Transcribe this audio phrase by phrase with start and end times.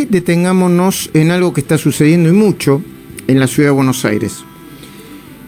[0.00, 2.82] detengámonos en algo que está sucediendo y mucho
[3.26, 4.44] en la ciudad de Buenos Aires.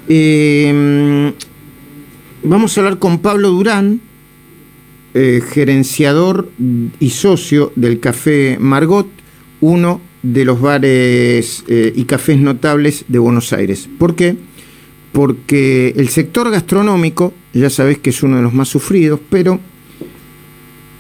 [0.09, 1.33] Eh,
[2.43, 4.01] vamos a hablar con Pablo Durán,
[5.15, 6.51] eh, gerenciador
[7.01, 9.09] y socio del Café Margot,
[9.61, 13.89] uno de los bares eh, y cafés notables de Buenos Aires.
[13.99, 14.37] ¿Por qué?
[15.13, 19.61] Porque el sector gastronómico, ya sabés que es uno de los más sufridos, pero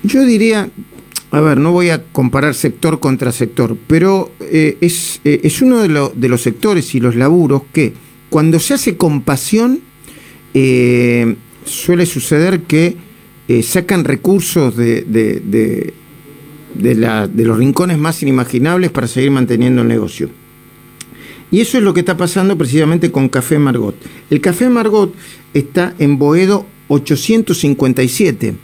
[0.02, 0.70] yo diría,
[1.34, 5.82] a ver, no voy a comparar sector contra sector, pero eh, es, eh, es, uno
[5.82, 7.92] de, lo, de, los sectores y los laburos que
[8.30, 9.80] cuando se hace con pasión,
[10.54, 11.34] eh,
[11.64, 12.96] suele suceder que
[13.64, 15.92] sacan recursos de, de,
[16.74, 20.30] de los rincones más inimaginables para seguir manteniendo el negocio.
[21.50, 23.96] Y eso es lo que está pasando precisamente con Café Margot.
[24.30, 25.12] El Café Margot
[25.52, 28.54] está en Boedo 857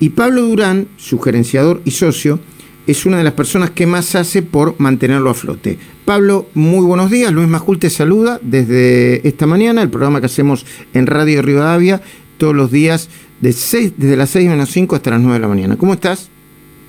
[0.00, 2.38] y Pablo Durán, su gerenciador y socio,
[2.86, 5.78] es una de las personas que más hace por mantenerlo a flote.
[6.06, 7.30] Pablo, muy buenos días.
[7.32, 12.00] Luis Majul te saluda desde esta mañana, el programa que hacemos en Radio Rivadavia
[12.38, 15.48] todos los días de seis, desde las 6 menos 5 hasta las 9 de la
[15.48, 15.76] mañana.
[15.76, 16.30] ¿Cómo estás?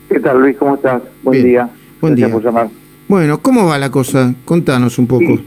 [0.07, 0.55] ¿Qué tal, Luis?
[0.57, 1.01] ¿Cómo estás?
[1.21, 1.69] Buen día.
[1.99, 2.29] Buen día.
[2.29, 2.69] por llamar.
[3.07, 4.33] Bueno, ¿cómo va la cosa?
[4.45, 5.39] Contanos un poco.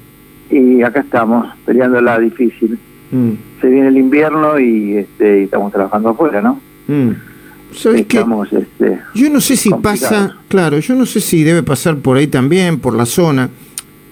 [0.51, 2.79] Y, acá estamos, peleándola difícil.
[3.11, 3.31] Mm.
[3.61, 6.61] Se viene el invierno y, este, y estamos trabajando afuera, ¿no?
[6.89, 7.13] Mm.
[7.75, 8.25] ¿Sabes qué?
[8.51, 12.27] Este, yo no sé si pasa, claro, yo no sé si debe pasar por ahí
[12.27, 13.51] también, por la zona.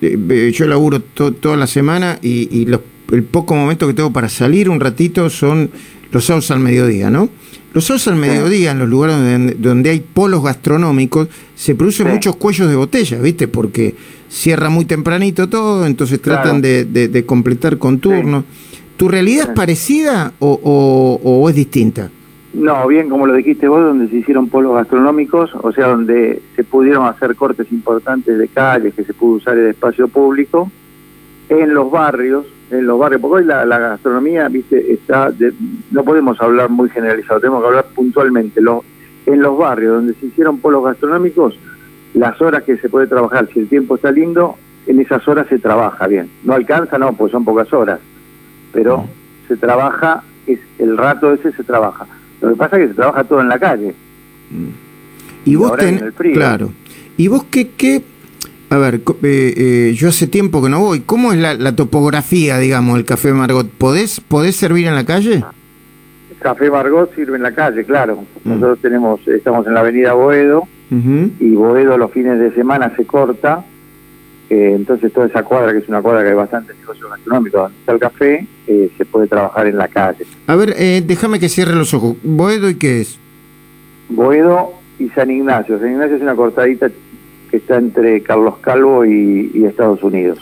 [0.00, 2.66] Eh, yo laburo toda la semana y,
[3.12, 5.70] el poco momento que tengo para salir un ratito son
[6.12, 7.28] los sábados al mediodía, ¿no?
[7.72, 12.36] Los sábados al mediodía, en los lugares donde, donde hay polos gastronómicos, se producen muchos
[12.36, 13.48] cuellos de botella, ¿viste?
[13.48, 13.96] Porque
[14.28, 18.44] cierra muy tempranito todo, entonces tratan de, completar con turno.
[18.96, 22.10] ¿Tu realidad es parecida o es distinta?
[22.52, 26.64] No, bien como lo dijiste vos, donde se hicieron polos gastronómicos, o sea, donde se
[26.64, 30.70] pudieron hacer cortes importantes de calles, que se pudo usar el espacio público,
[31.48, 35.32] en los barrios, en los barrios, porque hoy la, gastronomía, viste, está,
[35.92, 38.60] no podemos hablar muy generalizado, tenemos que hablar puntualmente.
[38.60, 41.56] en los barrios donde se hicieron polos gastronómicos,
[42.14, 44.56] las horas que se puede trabajar, si el tiempo está lindo,
[44.88, 46.28] en esas horas se trabaja bien.
[46.42, 48.00] No alcanza, no, pues son pocas horas,
[48.72, 49.04] pero
[49.46, 52.06] se trabaja, es el rato ese se trabaja
[52.40, 53.94] lo que pasa es que se trabaja todo en la calle.
[55.44, 56.70] Y, vos tenés, claro.
[57.16, 58.02] ¿Y vos qué, qué
[58.70, 61.00] a ver, eh, eh, yo hace tiempo que no voy.
[61.00, 63.68] ¿Cómo es la, topografía, digamos, del Café Margot?
[63.68, 65.44] ¿Podés, ¿Podés servir en la calle?
[66.38, 68.24] Café Margot sirve en la calle, claro.
[68.44, 68.48] Mm.
[68.48, 73.64] Nosotros tenemos, estamos en la avenida Boedo y Boedo los fines de semana se corta
[74.50, 77.78] eh, entonces toda esa cuadra, que es una cuadra que hay bastante negocio gastronómico, donde
[77.78, 80.26] está el café, eh, se puede trabajar en la calle.
[80.48, 82.16] A ver, eh, déjame que cierre los ojos.
[82.24, 83.16] ¿Boedo y qué es?
[84.08, 85.78] Boedo y San Ignacio.
[85.78, 86.90] San Ignacio es una cortadita
[87.48, 90.40] que está entre Carlos Calvo y, Estados Unidos.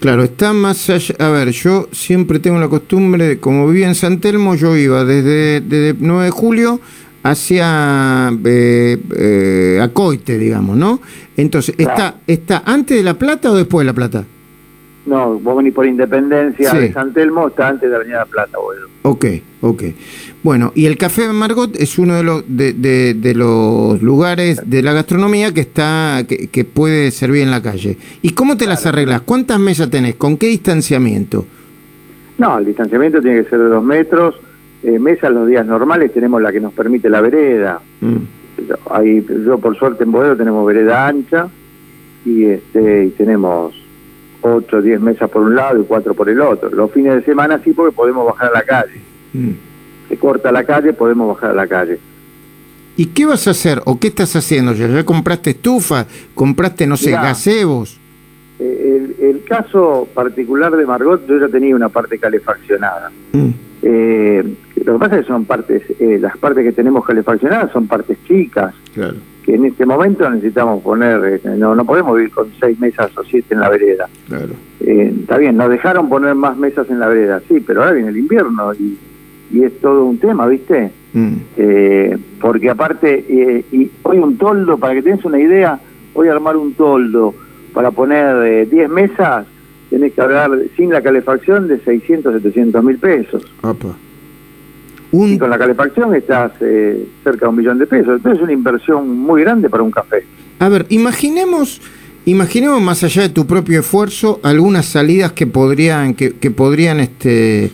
[0.00, 1.14] Claro, está más allá.
[1.18, 5.60] A ver, yo siempre tengo la costumbre, como vivía en San Telmo, yo iba desde,
[5.60, 6.80] desde 9 de julio
[7.22, 11.00] hacia eh, eh, Acoite, digamos, ¿no?
[11.36, 14.24] Entonces, ¿está, ¿está antes de La Plata o después de La Plata?
[15.06, 18.58] No, vos venís por Independencia de San Telmo, está antes de la Avenida La Plata,
[18.58, 18.88] boludo.
[19.02, 19.24] Ok,
[19.62, 19.82] ok.
[20.42, 22.74] Bueno, y el Café Margot es uno de los, de,
[23.14, 27.96] de, los lugares de la gastronomía que está que, que, puede servir en la calle.
[28.20, 29.22] ¿Y cómo te las arreglas?
[29.22, 30.16] ¿Cuántas mesas tenés?
[30.16, 31.46] ¿Con qué distanciamiento?
[32.36, 34.34] No, el distanciamiento tiene que ser de dos metros
[34.82, 37.80] eh, mesas los días normales tenemos la que nos permite la vereda.
[38.00, 38.16] Mm.
[38.90, 41.48] Ahí, yo por suerte en Boedo tenemos vereda ancha
[42.24, 43.74] y este y tenemos
[44.42, 46.70] 8 o 10 mesas por un lado y 4 por el otro.
[46.70, 49.00] Los fines de semana sí porque podemos bajar a la calle.
[49.32, 49.50] Mm.
[50.08, 51.98] Se corta la calle, podemos bajar a la calle.
[52.96, 54.72] ¿Y qué vas a hacer o qué estás haciendo?
[54.72, 56.06] ¿Ya, ya compraste estufa?
[56.34, 57.98] ¿Compraste, no sé, gazebos?
[58.58, 63.10] Eh, el, caso particular de Margot, yo ya tenía una parte calefaccionada.
[63.32, 63.48] Mm.
[63.82, 64.54] Eh,
[64.84, 68.18] lo que pasa es que son partes, eh, las partes que tenemos calefaccionadas son partes
[68.26, 68.74] chicas,
[69.44, 73.24] que en este momento necesitamos poner, eh, no, no podemos vivir con seis mesas o
[73.24, 74.08] siete en la vereda.
[74.80, 78.08] Eh, está bien, nos dejaron poner más mesas en la vereda, sí, pero ahora viene
[78.08, 78.98] el invierno y,
[79.52, 80.92] y es todo un tema, ¿viste?
[81.12, 81.38] Mm.
[82.40, 85.80] porque aparte, y hoy un toldo, para que tengas una idea,
[86.14, 87.34] voy a armar un toldo
[87.74, 89.44] para poner 10 mesas,
[89.90, 93.44] tenés que hablar sin la calefacción de 600, 700 mil pesos.
[95.12, 98.16] Y con la calefacción estás eh, cerca de un millón de pesos.
[98.16, 100.24] Entonces es una inversión muy grande para un café.
[100.60, 101.80] A ver, imaginemos,
[102.26, 107.70] imaginemos más allá de tu propio esfuerzo algunas salidas que podrían, que, que podrían, este,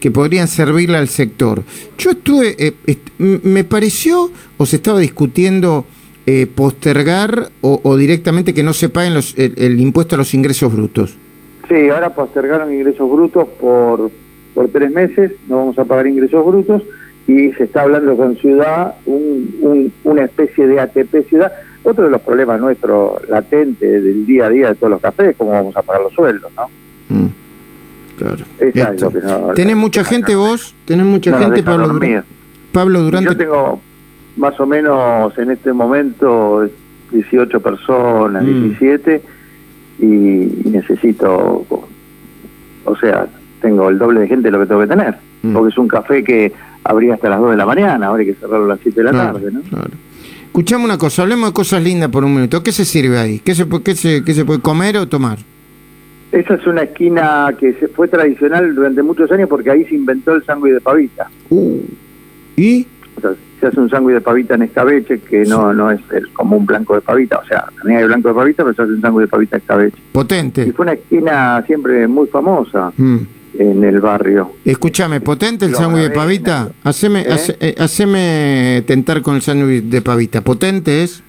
[0.00, 1.62] que podrían servirle al sector.
[1.98, 2.74] Yo estuve, eh,
[3.18, 5.84] me pareció o se estaba discutiendo
[6.26, 11.16] eh, postergar o, directamente que no se paguen los, el, impuesto a los ingresos brutos.
[11.68, 14.10] Sí, ahora postergaron ingresos brutos por,
[14.58, 16.82] por tres meses, no vamos a pagar ingresos brutos
[17.28, 21.52] y se está hablando con Ciudad un, una especie de ATP Ciudad.
[21.84, 25.52] Otro de los problemas nuestros latentes del día a día de todos los cafés, cómo
[25.52, 26.68] vamos a pagar los sueldos, ¿no?
[27.08, 27.28] Mm,
[28.16, 29.54] claro.
[29.54, 30.74] ¿Tenés mucha gente vos?
[30.84, 32.00] ¿Tenés mucha gente, Pablo?
[32.72, 33.30] Pablo Durante.
[33.30, 33.80] Yo tengo
[34.38, 36.68] más o menos en este momento
[37.12, 39.22] 18 personas, 17,
[39.98, 40.04] mm.
[40.04, 41.64] y, necesito,
[42.84, 43.28] o sea,
[43.60, 45.52] tengo el doble de gente de lo que tengo que tener, mm.
[45.52, 46.52] porque es un café que
[46.84, 49.04] abría hasta las 2 de la mañana, ahora hay que cerrarlo a las 7 de
[49.04, 49.60] la tarde, ¿no?
[49.62, 49.90] Claro.
[50.46, 52.62] Escuchame una cosa, hablemos de cosas lindas por un minuto.
[52.62, 53.38] ¿Qué se sirve ahí?
[53.38, 55.38] ¿Qué se, qué se, qué se puede comer o tomar?
[56.32, 60.34] Esa es una esquina que se fue tradicional durante muchos años porque ahí se inventó
[60.34, 61.30] el sándwich de pavita.
[61.50, 61.80] Uh.
[62.56, 62.86] ¿Y?
[63.60, 66.66] se hace un sándwich de pavita en escabeche, que no no es el, como un
[66.66, 69.22] blanco de pavita, o sea, también hay blanco de pavita, pero se hace un sándwich
[69.22, 69.98] de pavita en escabeche.
[70.12, 70.62] Potente.
[70.62, 72.92] Y fue una esquina siempre muy famosa.
[72.96, 73.18] Mm.
[73.58, 74.52] En el barrio.
[74.64, 76.70] Escúchame, potente el sándwich de pavita.
[76.84, 77.56] Haceme, ¿Eh?
[77.60, 80.42] Eh, haceme tentar con el sándwich de pavita.
[80.42, 81.24] ¿Potente es?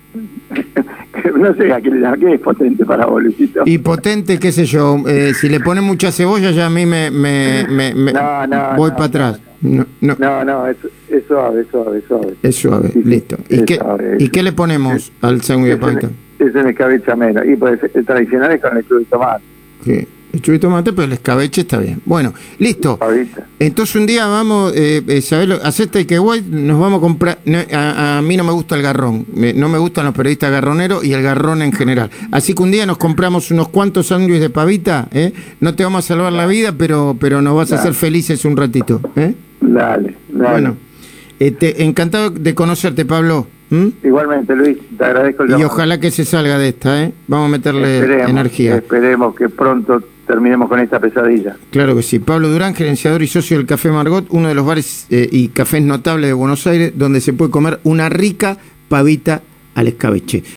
[1.40, 1.90] no sé a qué
[2.20, 3.24] qué es potente para vos,
[3.66, 7.10] Y potente, qué sé yo, eh, si le pones mucha cebolla ya a mí me,
[7.12, 8.14] me, me,
[8.78, 9.40] voy para atrás.
[9.62, 10.78] No, no, no, es,
[11.28, 12.36] suave, es suave, es suave.
[12.44, 13.38] Es suave, listo.
[13.50, 13.80] ¿Y, qué,
[14.20, 16.10] ¿Y qué le ponemos al sándwich de pavita?
[16.40, 17.46] Es en escabeche menos.
[17.46, 19.44] Y pues el tradicional es con el de tomate.
[19.84, 20.08] Sí.
[20.31, 22.02] El y tomate, pero el escabeche está bien.
[22.06, 23.00] Bueno, listo.
[23.58, 27.40] Entonces un día vamos, eh, eh acepta que guay, nos vamos a comprar.
[27.74, 31.24] a, mí no me gusta el garrón, no me gustan los periodistas garroneros y el
[31.24, 32.12] garrón en general.
[32.31, 35.34] Así que un día nos compramos unos cuantos sándwiches de pavita, ¿eh?
[35.62, 38.56] No te vamos a salvar la vida, pero, pero nos vas a hacer felices un
[38.56, 39.34] ratito, ¿eh?
[39.62, 40.52] Dale, dale.
[40.52, 40.78] Bueno,
[41.40, 43.48] este, encantado de conocerte, Pablo.
[44.04, 47.14] Igualmente, Luis, te agradezco el Y ojalá que se salga de esta, ¿eh?
[47.28, 48.76] Vamos a meterle energía.
[48.76, 51.56] Esperemos que pronto terminemos con esta pesadilla.
[51.72, 52.20] Claro que sí.
[52.20, 55.81] Pablo Durán, gerenciador y socio del Café Margot, uno de los bares eh, y cafés
[55.81, 58.56] notables de Buenos Aires, donde se puede comer una rica
[58.90, 59.42] pavita
[59.74, 60.44] al escabeche.